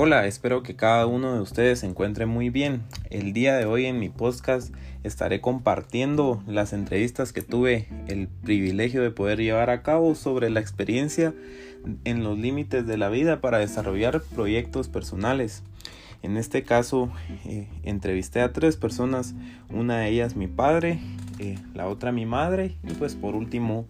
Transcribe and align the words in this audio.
Hola, 0.00 0.26
espero 0.26 0.62
que 0.62 0.76
cada 0.76 1.06
uno 1.06 1.34
de 1.34 1.40
ustedes 1.40 1.80
se 1.80 1.86
encuentre 1.86 2.24
muy 2.24 2.50
bien. 2.50 2.84
El 3.10 3.32
día 3.32 3.56
de 3.56 3.64
hoy 3.64 3.86
en 3.86 3.98
mi 3.98 4.08
podcast 4.10 4.72
estaré 5.02 5.40
compartiendo 5.40 6.40
las 6.46 6.72
entrevistas 6.72 7.32
que 7.32 7.42
tuve 7.42 7.88
el 8.06 8.28
privilegio 8.28 9.02
de 9.02 9.10
poder 9.10 9.40
llevar 9.40 9.70
a 9.70 9.82
cabo 9.82 10.14
sobre 10.14 10.50
la 10.50 10.60
experiencia 10.60 11.34
en 12.04 12.22
los 12.22 12.38
límites 12.38 12.86
de 12.86 12.96
la 12.96 13.08
vida 13.08 13.40
para 13.40 13.58
desarrollar 13.58 14.22
proyectos 14.22 14.86
personales. 14.86 15.64
En 16.22 16.36
este 16.36 16.62
caso 16.62 17.10
eh, 17.44 17.66
entrevisté 17.82 18.40
a 18.40 18.52
tres 18.52 18.76
personas, 18.76 19.34
una 19.68 19.98
de 19.98 20.10
ellas 20.10 20.36
mi 20.36 20.46
padre, 20.46 21.00
eh, 21.40 21.58
la 21.74 21.88
otra 21.88 22.12
mi 22.12 22.24
madre 22.24 22.76
y 22.88 22.94
pues 22.94 23.16
por 23.16 23.34
último 23.34 23.84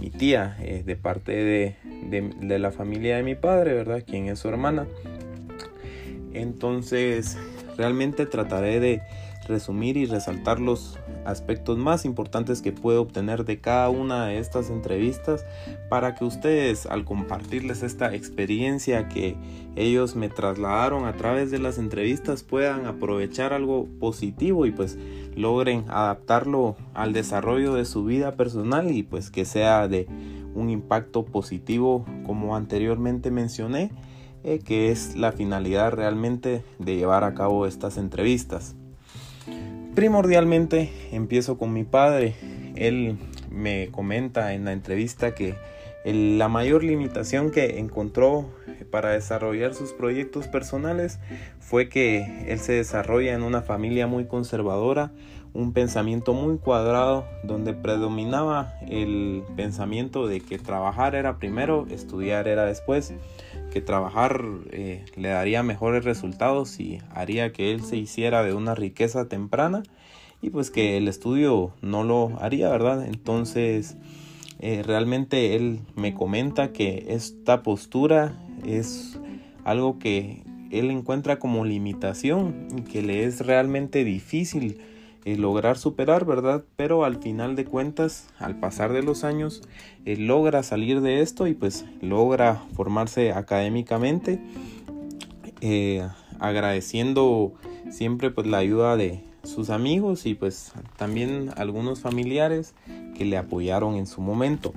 mi 0.00 0.10
tía 0.10 0.56
eh, 0.60 0.82
de 0.84 0.96
parte 0.96 1.32
de, 1.32 1.76
de, 2.08 2.58
la 2.58 2.70
familia 2.70 3.16
de 3.16 3.22
mi 3.22 3.34
padre, 3.34 3.74
¿verdad? 3.74 4.02
Quien 4.06 4.26
es 4.26 4.38
su 4.38 4.48
hermana. 4.48 4.86
Entonces 6.34 7.36
realmente 7.76 8.26
trataré 8.26 8.80
de 8.80 9.02
resumir 9.46 9.96
y 9.96 10.06
resaltar 10.06 10.60
los 10.60 10.98
aspectos 11.24 11.78
más 11.78 12.04
importantes 12.04 12.62
que 12.62 12.72
puedo 12.72 13.02
obtener 13.02 13.44
de 13.44 13.60
cada 13.60 13.88
una 13.90 14.26
de 14.26 14.38
estas 14.38 14.70
entrevistas 14.70 15.44
para 15.88 16.14
que 16.14 16.24
ustedes 16.24 16.86
al 16.86 17.04
compartirles 17.04 17.82
esta 17.82 18.14
experiencia 18.14 19.08
que 19.08 19.36
ellos 19.76 20.16
me 20.16 20.28
trasladaron 20.28 21.06
a 21.06 21.14
través 21.14 21.50
de 21.50 21.58
las 21.58 21.78
entrevistas 21.78 22.42
puedan 22.42 22.86
aprovechar 22.86 23.52
algo 23.52 23.88
positivo 24.00 24.66
y 24.66 24.70
pues 24.70 24.98
logren 25.34 25.84
adaptarlo 25.88 26.76
al 26.94 27.12
desarrollo 27.12 27.74
de 27.74 27.84
su 27.84 28.04
vida 28.04 28.36
personal 28.36 28.90
y 28.90 29.02
pues 29.02 29.30
que 29.30 29.44
sea 29.44 29.88
de 29.88 30.06
un 30.54 30.70
impacto 30.70 31.24
positivo 31.24 32.04
como 32.26 32.54
anteriormente 32.54 33.30
mencioné 33.30 33.90
eh, 34.44 34.58
que 34.58 34.90
es 34.90 35.16
la 35.16 35.32
finalidad 35.32 35.92
realmente 35.92 36.62
de 36.78 36.96
llevar 36.96 37.24
a 37.24 37.34
cabo 37.34 37.66
estas 37.66 37.96
entrevistas. 37.96 38.74
Primordialmente 39.94 40.90
empiezo 41.12 41.58
con 41.58 41.72
mi 41.72 41.84
padre. 41.84 42.34
Él 42.76 43.18
me 43.50 43.88
comenta 43.90 44.54
en 44.54 44.64
la 44.64 44.72
entrevista 44.72 45.34
que 45.34 45.54
la 46.04 46.48
mayor 46.48 46.82
limitación 46.82 47.50
que 47.50 47.78
encontró 47.78 48.50
para 48.90 49.10
desarrollar 49.10 49.74
sus 49.74 49.92
proyectos 49.92 50.48
personales 50.48 51.20
fue 51.60 51.88
que 51.88 52.44
él 52.48 52.58
se 52.58 52.72
desarrolla 52.72 53.34
en 53.34 53.42
una 53.42 53.62
familia 53.62 54.06
muy 54.06 54.24
conservadora, 54.26 55.12
un 55.54 55.72
pensamiento 55.72 56.32
muy 56.32 56.58
cuadrado 56.58 57.26
donde 57.42 57.74
predominaba 57.74 58.74
el 58.88 59.42
pensamiento 59.54 60.26
de 60.26 60.40
que 60.40 60.58
trabajar 60.58 61.14
era 61.14 61.38
primero, 61.38 61.86
estudiar 61.90 62.48
era 62.48 62.64
después, 62.64 63.12
que 63.70 63.80
trabajar 63.80 64.44
eh, 64.70 65.04
le 65.16 65.28
daría 65.28 65.62
mejores 65.62 66.04
resultados 66.04 66.80
y 66.80 67.00
haría 67.14 67.52
que 67.52 67.72
él 67.72 67.82
se 67.82 67.96
hiciera 67.96 68.42
de 68.42 68.54
una 68.54 68.74
riqueza 68.74 69.28
temprana 69.28 69.82
y 70.40 70.50
pues 70.50 70.70
que 70.70 70.96
el 70.96 71.06
estudio 71.06 71.72
no 71.82 72.02
lo 72.02 72.32
haría, 72.40 72.68
¿verdad? 72.68 73.06
Entonces 73.06 73.96
eh, 74.58 74.82
realmente 74.84 75.54
él 75.54 75.80
me 75.96 76.14
comenta 76.14 76.72
que 76.72 77.06
esta 77.08 77.62
postura 77.62 78.34
es 78.66 79.18
algo 79.64 79.98
que 79.98 80.42
él 80.70 80.90
encuentra 80.90 81.38
como 81.38 81.64
limitación 81.64 82.68
y 82.76 82.82
que 82.82 83.02
le 83.02 83.24
es 83.24 83.46
realmente 83.46 84.04
difícil 84.04 84.80
eh, 85.24 85.36
lograr 85.36 85.78
superar, 85.78 86.24
¿verdad? 86.24 86.64
Pero 86.76 87.04
al 87.04 87.16
final 87.16 87.54
de 87.54 87.64
cuentas, 87.64 88.28
al 88.38 88.58
pasar 88.58 88.92
de 88.92 89.02
los 89.02 89.24
años, 89.24 89.62
él 90.04 90.26
logra 90.26 90.62
salir 90.62 91.00
de 91.00 91.20
esto 91.20 91.46
y 91.46 91.54
pues 91.54 91.84
logra 92.00 92.62
formarse 92.74 93.32
académicamente, 93.32 94.40
eh, 95.60 96.06
agradeciendo 96.40 97.54
siempre 97.90 98.30
pues 98.30 98.46
la 98.46 98.58
ayuda 98.58 98.96
de 98.96 99.22
sus 99.44 99.70
amigos 99.70 100.26
y 100.26 100.34
pues 100.34 100.72
también 100.96 101.50
algunos 101.56 102.00
familiares 102.00 102.74
que 103.16 103.24
le 103.24 103.36
apoyaron 103.36 103.96
en 103.96 104.06
su 104.06 104.20
momento. 104.20 104.72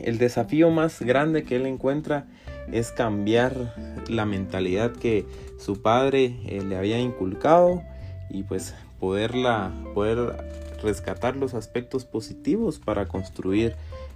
El 0.00 0.18
desafío 0.18 0.70
más 0.70 1.00
grande 1.00 1.44
que 1.44 1.56
él 1.56 1.66
encuentra 1.66 2.26
es 2.72 2.90
cambiar 2.90 3.74
la 4.08 4.26
mentalidad 4.26 4.92
que 4.92 5.26
su 5.58 5.80
padre 5.80 6.36
eh, 6.46 6.62
le 6.66 6.76
había 6.76 6.98
inculcado 6.98 7.82
y 8.30 8.42
pues 8.42 8.74
poderla, 9.00 9.72
poder 9.94 10.36
rescatar 10.82 11.36
los 11.36 11.54
aspectos 11.54 12.04
positivos 12.04 12.78
para 12.78 13.06
construir 13.06 13.74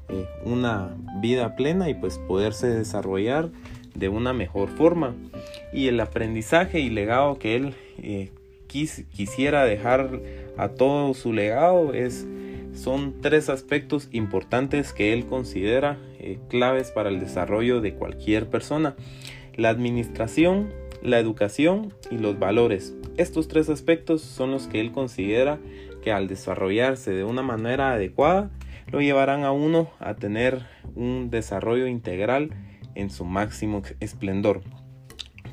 eh, 0.09 0.27
una 0.44 0.97
vida 1.21 1.56
plena 1.56 1.89
y 1.89 1.94
pues 1.94 2.19
poderse 2.19 2.69
desarrollar 2.69 3.50
de 3.94 4.09
una 4.09 4.33
mejor 4.33 4.69
forma. 4.71 5.15
Y 5.72 5.89
el 5.89 6.00
aprendizaje 6.00 6.81
y 6.81 6.91
legado 6.91 7.39
que 7.39 7.56
él 7.56 7.75
eh, 7.99 8.33
quisiera 8.66 9.65
dejar 9.65 10.21
a 10.56 10.69
todo 10.69 11.15
su 11.15 11.33
legado 11.33 11.95
es 11.95 12.27
son 12.75 13.21
tres 13.21 13.49
aspectos 13.49 14.09
importantes 14.12 14.93
que 14.93 15.12
él 15.12 15.27
considera 15.27 15.99
eh, 16.21 16.39
claves 16.49 16.91
para 16.91 17.09
el 17.09 17.19
desarrollo 17.19 17.81
de 17.81 17.95
cualquier 17.95 18.49
persona. 18.49 18.95
La 19.56 19.71
administración, 19.71 20.72
la 21.03 21.19
educación 21.19 21.94
y 22.10 22.19
los 22.19 22.38
valores. 22.38 22.94
Estos 23.16 23.48
tres 23.48 23.69
aspectos 23.69 24.22
son 24.22 24.50
los 24.50 24.66
que 24.66 24.81
él 24.81 24.92
considera 24.92 25.59
que 26.03 26.12
al 26.12 26.28
desarrollarse 26.28 27.12
de 27.12 27.25
una 27.25 27.42
manera 27.42 27.92
adecuada 27.92 28.50
lo 28.91 29.00
llevarán 29.00 29.44
a 29.44 29.53
uno 29.53 29.91
a 30.00 30.14
tener 30.14 30.66
un 30.94 31.31
desarrollo 31.31 31.86
integral 31.86 32.50
en 32.94 33.10
su 33.10 33.25
máximo 33.25 33.82
esplendor. 34.00 34.62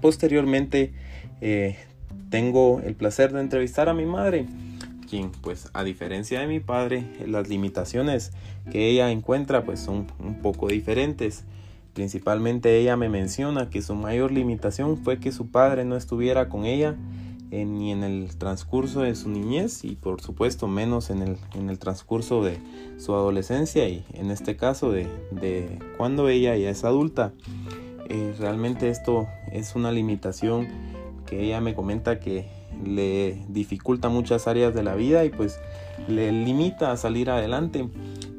Posteriormente 0.01 0.93
eh, 1.41 1.77
tengo 2.29 2.81
el 2.81 2.95
placer 2.95 3.33
de 3.33 3.41
entrevistar 3.41 3.89
a 3.89 3.93
mi 3.93 4.05
madre, 4.05 4.45
quien 5.09 5.31
pues 5.31 5.69
a 5.73 5.83
diferencia 5.83 6.39
de 6.39 6.47
mi 6.47 6.59
padre 6.59 7.03
las 7.25 7.49
limitaciones 7.49 8.31
que 8.71 8.89
ella 8.89 9.11
encuentra 9.11 9.63
pues 9.63 9.79
son 9.79 10.07
un 10.19 10.41
poco 10.41 10.67
diferentes. 10.67 11.45
Principalmente 11.95 12.77
ella 12.77 12.95
me 12.97 13.09
menciona 13.09 13.69
que 13.69 13.81
su 13.81 13.95
mayor 13.95 14.31
limitación 14.31 14.97
fue 14.97 15.19
que 15.19 15.31
su 15.31 15.47
padre 15.47 15.85
no 15.85 15.95
estuviera 15.95 16.49
con 16.49 16.65
ella 16.65 16.95
ni 17.63 17.91
en 17.91 18.03
el 18.03 18.35
transcurso 18.37 19.01
de 19.01 19.15
su 19.15 19.29
niñez 19.29 19.85
y 19.85 19.95
por 19.95 20.19
supuesto 20.19 20.67
menos 20.67 21.09
en 21.09 21.21
el, 21.21 21.37
en 21.53 21.69
el 21.69 21.79
transcurso 21.79 22.43
de 22.43 22.57
su 22.97 23.13
adolescencia 23.13 23.87
y 23.87 24.03
en 24.13 24.29
este 24.29 24.57
caso 24.57 24.91
de, 24.91 25.07
de 25.31 25.79
cuando 25.97 26.27
ella 26.27 26.57
ya 26.57 26.69
es 26.69 26.83
adulta. 26.83 27.31
Eh, 28.09 28.35
realmente 28.37 28.89
esto 28.89 29.27
es 29.51 29.75
una 29.75 29.91
limitación 29.91 30.67
que 31.25 31.43
ella 31.43 31.61
me 31.61 31.73
comenta 31.73 32.19
que 32.19 32.45
le 32.83 33.41
dificulta 33.47 34.09
muchas 34.09 34.47
áreas 34.47 34.75
de 34.75 34.83
la 34.83 34.95
vida 34.95 35.23
y 35.23 35.29
pues 35.29 35.59
le 36.09 36.31
limita 36.31 36.91
a 36.91 36.97
salir 36.97 37.29
adelante 37.29 37.87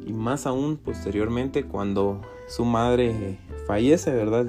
y 0.07 0.13
más 0.13 0.47
aún 0.47 0.77
posteriormente 0.77 1.65
cuando 1.65 2.23
su 2.49 2.65
madre 2.65 3.39
fallece, 3.67 4.13
¿verdad? 4.13 4.47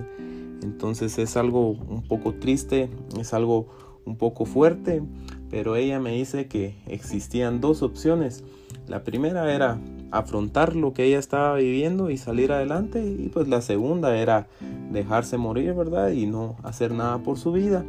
Entonces 0.62 1.18
es 1.18 1.36
algo 1.36 1.72
un 1.72 2.04
poco 2.08 2.36
triste, 2.36 2.90
es 3.20 3.34
algo 3.34 3.68
un 4.06 4.18
poco 4.18 4.46
fuerte, 4.46 5.02
pero 5.50 5.76
ella 5.76 6.00
me 6.00 6.12
dice 6.12 6.48
que 6.48 6.76
existían 6.88 7.60
dos 7.60 7.82
opciones. 7.82 8.44
La 8.88 9.04
primera 9.04 9.54
era 9.54 9.82
afrontar 10.12 10.76
lo 10.76 10.94
que 10.94 11.04
ella 11.04 11.20
estaba 11.20 11.56
viviendo 11.56 12.10
y 12.10 12.18
salir 12.18 12.52
adelante 12.52 13.06
y 13.06 13.30
pues 13.30 13.48
la 13.48 13.62
segunda 13.62 14.16
era 14.16 14.48
dejarse 14.92 15.38
morir, 15.38 15.74
¿verdad? 15.74 16.12
Y 16.12 16.26
no 16.28 16.56
hacer 16.64 16.94
nada 16.94 17.18
por 17.20 17.38
su 17.38 17.52
vida. 17.52 17.84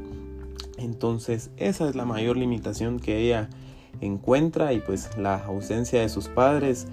Entonces 0.78 1.50
esa 1.56 1.88
es 1.88 1.94
la 1.94 2.04
mayor 2.04 2.36
limitación 2.36 2.98
que 2.98 3.18
ella 3.18 3.50
encuentra 4.00 4.72
y 4.72 4.80
pues 4.80 5.16
la 5.16 5.36
ausencia 5.44 6.00
de 6.00 6.08
sus 6.08 6.28
padres, 6.28 6.86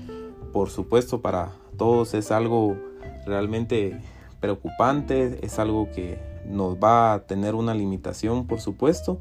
por 0.56 0.70
supuesto 0.70 1.20
para 1.20 1.52
todos 1.78 2.14
es 2.14 2.32
algo 2.32 2.78
realmente 3.26 4.00
preocupante, 4.40 5.38
es 5.46 5.60
algo 5.60 5.90
que 5.94 6.18
nos 6.48 6.78
va 6.78 7.12
a 7.12 7.24
tener 7.28 7.56
una 7.56 7.74
limitación 7.74 8.48
por 8.48 8.62
supuesto 8.62 9.20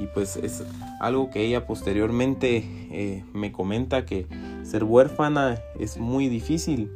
y 0.00 0.06
pues 0.06 0.36
es 0.36 0.64
algo 0.98 1.28
que 1.28 1.44
ella 1.44 1.66
posteriormente 1.66 2.64
eh, 2.92 3.22
me 3.34 3.52
comenta 3.52 4.06
que 4.06 4.26
ser 4.62 4.84
huérfana 4.84 5.60
es 5.78 5.98
muy 5.98 6.30
difícil 6.30 6.90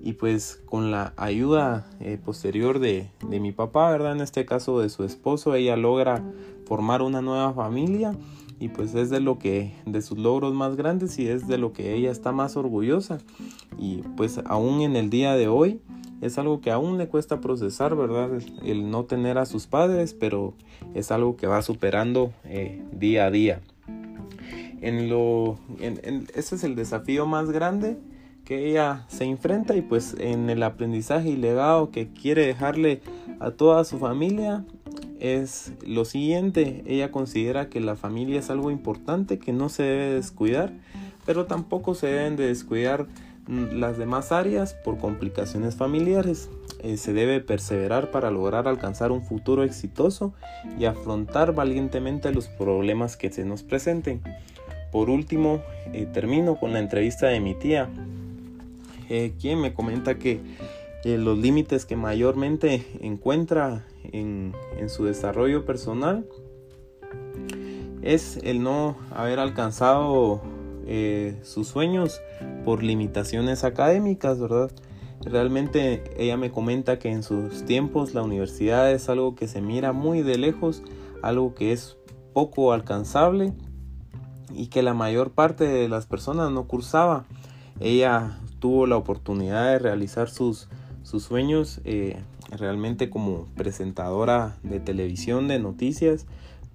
y 0.00 0.14
pues 0.14 0.62
con 0.64 0.90
la 0.90 1.12
ayuda 1.18 1.90
eh, 2.00 2.16
posterior 2.16 2.78
de, 2.78 3.10
de, 3.28 3.38
mi 3.38 3.52
papá, 3.52 3.90
¿verdad? 3.90 4.12
En 4.12 4.22
este 4.22 4.46
caso 4.46 4.80
de 4.80 4.88
su 4.88 5.04
esposo, 5.04 5.54
ella 5.54 5.76
logra 5.76 6.22
formar 6.64 7.02
una 7.02 7.20
nueva 7.20 7.52
familia 7.52 8.16
y 8.58 8.68
pues 8.68 8.94
es 8.94 9.10
de 9.10 9.20
lo 9.20 9.38
que, 9.38 9.74
de 9.84 10.02
sus 10.02 10.18
logros 10.18 10.54
más 10.54 10.76
grandes 10.76 11.18
y 11.18 11.28
es 11.28 11.46
de 11.46 11.58
lo 11.58 11.72
que 11.72 11.94
ella 11.94 12.10
está 12.10 12.32
más 12.32 12.56
orgullosa 12.56 13.18
y 13.78 13.98
pues 14.16 14.40
aún 14.46 14.80
en 14.80 14.96
el 14.96 15.10
día 15.10 15.34
de 15.34 15.48
hoy 15.48 15.80
es 16.20 16.38
algo 16.38 16.60
que 16.60 16.70
aún 16.70 16.96
le 16.96 17.08
cuesta 17.08 17.40
procesar, 17.40 17.94
¿verdad? 17.94 18.30
El 18.64 18.90
no 18.90 19.04
tener 19.04 19.36
a 19.38 19.44
sus 19.44 19.66
padres, 19.66 20.14
pero 20.14 20.54
es 20.94 21.10
algo 21.10 21.36
que 21.36 21.46
va 21.46 21.60
superando 21.60 22.32
eh, 22.44 22.82
día 22.92 23.26
a 23.26 23.30
día. 23.30 23.60
En 24.80 25.08
lo, 25.08 25.58
ese 25.78 26.54
es 26.54 26.64
el 26.64 26.74
desafío 26.74 27.26
más 27.26 27.50
grande 27.50 27.98
que 28.44 28.70
ella 28.70 29.04
se 29.08 29.24
enfrenta 29.24 29.74
y 29.76 29.82
pues 29.82 30.14
en 30.18 30.48
el 30.48 30.62
aprendizaje 30.62 31.30
y 31.30 31.36
legado 31.36 31.90
que 31.90 32.08
quiere 32.08 32.46
dejarle 32.46 33.02
a 33.40 33.50
toda 33.50 33.84
su 33.84 33.98
familia 33.98 34.64
es 35.20 35.72
lo 35.86 36.04
siguiente. 36.04 36.82
Ella 36.86 37.10
considera 37.10 37.68
que 37.68 37.80
la 37.80 37.96
familia 37.96 38.38
es 38.38 38.50
algo 38.50 38.70
importante 38.70 39.38
que 39.38 39.52
no 39.52 39.68
se 39.68 39.82
debe 39.82 40.14
descuidar, 40.14 40.72
pero 41.24 41.46
tampoco 41.46 41.94
se 41.94 42.08
deben 42.08 42.36
de 42.36 42.48
descuidar 42.48 43.06
mm, 43.46 43.78
las 43.78 43.98
demás 43.98 44.32
áreas 44.32 44.74
por 44.74 44.98
complicaciones 44.98 45.76
familiares. 45.76 46.50
Eh, 46.80 46.98
se 46.98 47.12
debe 47.12 47.40
perseverar 47.40 48.10
para 48.10 48.30
lograr 48.30 48.68
alcanzar 48.68 49.10
un 49.10 49.22
futuro 49.22 49.64
exitoso 49.64 50.34
y 50.78 50.84
afrontar 50.84 51.54
valientemente 51.54 52.32
los 52.32 52.48
problemas 52.48 53.16
que 53.16 53.32
se 53.32 53.44
nos 53.44 53.62
presenten. 53.62 54.20
Por 54.92 55.10
último, 55.10 55.62
eh, 55.92 56.06
termino 56.12 56.56
con 56.56 56.72
la 56.72 56.78
entrevista 56.78 57.26
de 57.26 57.40
mi 57.40 57.54
tía, 57.54 57.88
eh, 59.08 59.32
quien 59.40 59.60
me 59.60 59.74
comenta 59.74 60.16
que 60.16 60.40
los 61.04 61.38
límites 61.38 61.86
que 61.86 61.94
mayormente 61.94 62.84
encuentra 63.00 63.84
en, 64.12 64.54
su 64.88 65.04
desarrollo 65.04 65.64
personal 65.64 66.26
es 68.02 68.38
el 68.44 68.62
no 68.62 68.96
haber 69.10 69.38
alcanzado 69.38 70.42
sus 71.42 71.66
sueños 71.66 72.20
por 72.64 72.82
limitaciones 72.82 73.64
académicas, 73.64 74.38
¿verdad? 74.38 74.70
Realmente 75.22 76.04
ella 76.16 76.36
me 76.36 76.52
comenta 76.52 76.98
que 76.98 77.10
en 77.10 77.22
sus 77.22 77.64
tiempos 77.64 78.14
la 78.14 78.22
universidad 78.22 78.92
es 78.92 79.08
algo 79.08 79.34
que 79.34 79.48
se 79.48 79.60
mira 79.60 79.92
muy 79.92 80.22
de 80.22 80.38
lejos, 80.38 80.82
algo 81.22 81.54
que 81.54 81.72
es 81.72 81.96
poco 82.32 82.72
alcanzable 82.72 83.52
y 84.52 84.68
que 84.68 84.82
la 84.82 84.94
mayor 84.94 85.32
parte 85.32 85.64
de 85.64 85.88
las 85.88 86.06
personas 86.06 86.50
no 86.52 86.68
cursaba. 86.68 87.24
Ella 87.80 88.38
tuvo 88.60 88.86
la 88.86 88.96
oportunidad 88.96 89.66
de 89.66 89.78
realizar 89.78 90.28
sus, 90.28 90.68
sus 91.06 91.22
sueños 91.22 91.80
eh, 91.84 92.16
realmente 92.50 93.10
como 93.10 93.46
presentadora 93.56 94.56
de 94.64 94.80
televisión 94.80 95.46
de 95.46 95.60
noticias 95.60 96.26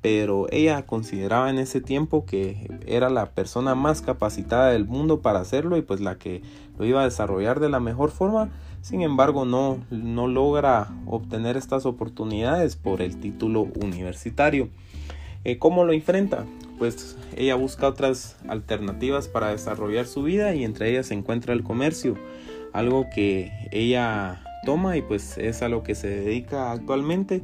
pero 0.01 0.47
ella 0.51 0.85
consideraba 0.85 1.49
en 1.49 1.59
ese 1.59 1.79
tiempo 1.79 2.25
que 2.25 2.71
era 2.87 3.09
la 3.09 3.27
persona 3.27 3.75
más 3.75 4.01
capacitada 4.01 4.69
del 4.69 4.85
mundo 4.85 5.21
para 5.21 5.39
hacerlo 5.39 5.77
y 5.77 5.83
pues 5.83 6.01
la 6.01 6.17
que 6.17 6.41
lo 6.79 6.85
iba 6.85 7.01
a 7.01 7.05
desarrollar 7.05 7.59
de 7.59 7.69
la 7.69 7.79
mejor 7.79 8.09
forma. 8.09 8.49
Sin 8.81 9.03
embargo, 9.03 9.45
no, 9.45 9.77
no 9.91 10.27
logra 10.27 10.89
obtener 11.05 11.55
estas 11.55 11.85
oportunidades 11.85 12.75
por 12.75 13.03
el 13.03 13.19
título 13.19 13.67
universitario. 13.79 14.69
Eh, 15.43 15.59
¿Cómo 15.59 15.83
lo 15.83 15.93
enfrenta? 15.93 16.45
Pues 16.79 17.15
ella 17.37 17.53
busca 17.53 17.87
otras 17.87 18.37
alternativas 18.47 19.27
para 19.27 19.49
desarrollar 19.49 20.07
su 20.07 20.23
vida 20.23 20.55
y 20.55 20.63
entre 20.63 20.89
ellas 20.89 21.07
se 21.07 21.13
encuentra 21.13 21.53
el 21.53 21.61
comercio, 21.61 22.15
algo 22.73 23.09
que 23.09 23.51
ella 23.71 24.41
toma 24.65 24.97
y 24.97 25.01
pues 25.01 25.37
es 25.37 25.61
a 25.61 25.69
lo 25.69 25.83
que 25.83 25.95
se 25.95 26.07
dedica 26.07 26.71
actualmente 26.71 27.41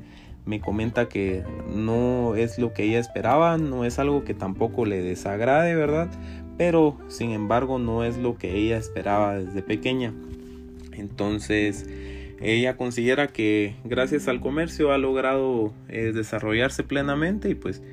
me 0.48 0.62
comenta 0.62 1.10
que 1.10 1.44
no 1.68 2.36
es 2.36 2.58
lo 2.58 2.74
que 2.74 2.84
ella 2.84 3.00
esperaba, 3.00 3.58
no 3.58 3.84
es 3.84 4.00
algo 4.00 4.24
que 4.24 4.34
tampoco 4.34 4.86
le 4.86 5.02
desagrade, 5.02 5.76
¿verdad? 5.76 6.10
Pero 6.58 6.98
sin 7.10 7.32
embargo 7.32 7.78
no 7.80 8.04
es 8.04 8.18
lo 8.18 8.38
que 8.38 8.56
ella 8.56 8.78
esperaba 8.78 9.38
desde 9.38 9.62
pequeña. 9.62 10.14
Entonces 10.94 11.86
ella 12.40 12.78
considera 12.78 13.28
que 13.28 13.76
gracias 13.84 14.28
al 14.28 14.40
comercio 14.40 14.94
ha 14.94 14.98
logrado 14.98 15.74
eh, 15.90 16.14
desarrollarse 16.14 16.84
plenamente 16.84 17.50
y 17.50 17.56
pues 17.56 17.84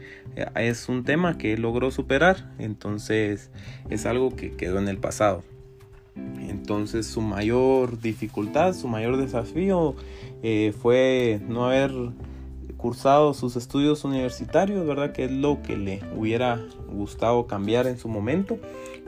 es 0.54 0.88
un 0.88 1.02
tema 1.02 1.36
que 1.36 1.58
logró 1.58 1.90
superar. 1.90 2.54
Entonces 2.58 3.50
es 3.90 4.06
algo 4.06 4.36
que 4.36 4.52
quedó 4.52 4.78
en 4.78 4.88
el 4.88 4.98
pasado. 4.98 5.42
Entonces 6.16 7.06
su 7.06 7.20
mayor 7.20 8.00
dificultad, 8.00 8.74
su 8.74 8.88
mayor 8.88 9.16
desafío 9.16 9.94
eh, 10.42 10.72
fue 10.80 11.40
no 11.48 11.66
haber 11.66 11.92
cursado 12.76 13.32
sus 13.32 13.56
estudios 13.56 14.04
universitarios, 14.04 14.86
¿verdad? 14.86 15.12
Que 15.12 15.24
es 15.24 15.30
lo 15.30 15.62
que 15.62 15.76
le 15.76 16.02
hubiera 16.14 16.60
gustado 16.92 17.46
cambiar 17.46 17.86
en 17.86 17.98
su 17.98 18.08
momento. 18.08 18.58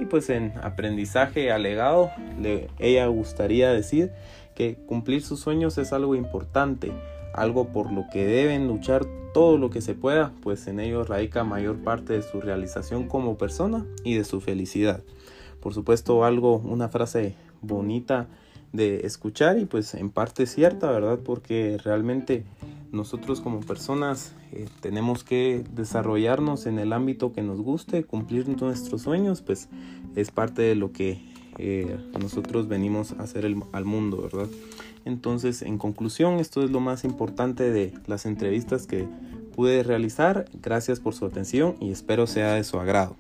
Y 0.01 0.07
pues 0.07 0.31
en 0.31 0.53
aprendizaje 0.63 1.53
alegado, 1.53 2.11
le, 2.41 2.69
ella 2.79 3.07
gustaría 3.07 3.71
decir 3.71 4.13
que 4.55 4.77
cumplir 4.87 5.23
sus 5.23 5.41
sueños 5.41 5.77
es 5.77 5.93
algo 5.93 6.15
importante, 6.15 6.91
algo 7.35 7.69
por 7.69 7.93
lo 7.93 8.07
que 8.11 8.25
deben 8.25 8.67
luchar 8.67 9.05
todo 9.35 9.59
lo 9.59 9.69
que 9.69 9.83
se 9.83 9.95
pueda, 9.95 10.33
pues 10.43 10.67
en 10.67 10.81
ello 10.81 11.05
radica 11.05 11.45
mayor 11.45 11.77
parte 11.77 12.15
de 12.15 12.23
su 12.23 12.41
realización 12.41 13.07
como 13.07 13.37
persona 13.37 13.85
y 14.03 14.15
de 14.15 14.25
su 14.25 14.41
felicidad. 14.41 15.03
Por 15.61 15.75
supuesto, 15.75 16.25
algo, 16.25 16.59
una 16.59 16.89
frase 16.89 17.35
bonita 17.63 18.29
de 18.73 19.07
escuchar 19.07 19.59
y 19.59 19.65
pues 19.65 19.95
en 19.95 20.11
parte 20.11 20.47
cierta, 20.47 20.91
¿verdad? 20.91 21.19
Porque 21.25 21.79
realmente 21.83 22.45
nosotros 22.93 23.41
como 23.41 23.61
personas 23.61 24.35
eh, 24.53 24.67
tenemos 24.81 25.25
que 25.25 25.65
desarrollarnos 25.75 26.67
en 26.67 26.79
el 26.79 26.93
ámbito 26.93 27.33
que 27.33 27.43
nos 27.43 27.61
guste, 27.61 28.05
cumplir 28.05 28.49
nuestros 28.49 29.03
sueños, 29.03 29.43
pues 29.43 29.69
es 30.15 30.31
parte 30.31 30.63
de 30.63 30.75
lo 30.75 30.93
que 30.93 31.21
eh, 31.59 31.97
nosotros 32.21 32.69
venimos 32.69 33.13
a 33.13 33.23
hacer 33.23 33.47
al 33.73 33.85
mundo, 33.85 34.23
¿verdad? 34.23 34.49
Entonces, 35.05 35.63
en 35.63 35.79
conclusión, 35.79 36.41
esto 36.41 36.63
es 36.63 36.71
lo 36.71 36.81
más 36.81 37.05
importante 37.05 37.71
de 37.71 37.95
las 38.07 38.27
entrevistas 38.27 38.87
que 38.87 39.07
pude 39.55 39.83
realizar. 39.83 40.47
Gracias 40.61 41.01
por 41.01 41.15
su 41.15 41.25
atención 41.25 41.77
y 41.81 41.93
espero 41.93 42.27
sea 42.27 42.55
de 42.55 42.65
su 42.65 42.79
agrado. 42.79 43.17